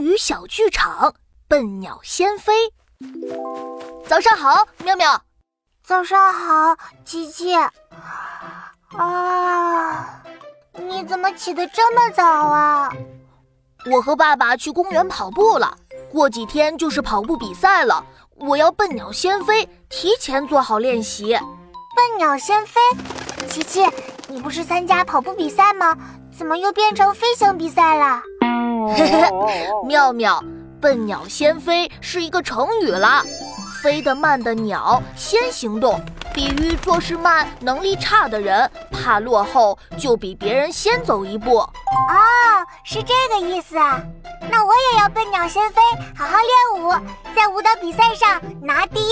[0.00, 1.14] 成语小剧场：
[1.46, 2.54] 笨鸟先飞。
[4.08, 5.20] 早上好，妙妙。
[5.84, 7.54] 早上好，琪琪。
[8.96, 10.22] 啊，
[10.72, 12.90] 你怎么起得这么早啊？
[13.92, 15.76] 我和爸爸去公园跑步了，
[16.10, 18.02] 过几天就是跑步比赛了，
[18.36, 21.34] 我要笨鸟先飞，提前做好练习。
[21.34, 22.80] 笨鸟先飞，
[23.50, 23.86] 琪琪，
[24.28, 25.94] 你不是参加跑步比赛吗？
[26.34, 28.22] 怎么又变成飞行比赛了？
[28.88, 29.30] 嘿嘿，
[29.86, 30.42] 妙妙，
[30.80, 33.22] 笨鸟先飞是一个成语了，
[33.82, 36.00] 飞得慢的鸟先行动，
[36.34, 41.58] 比喻做事慢、能力差的人，怕落后，就比别人先走一步。
[41.58, 41.68] 哦，
[42.84, 44.00] 是这个意思啊！
[44.50, 45.80] 那我也要笨鸟先飞，
[46.16, 46.92] 好好练舞，
[47.36, 49.09] 在舞蹈比赛上拿第一名。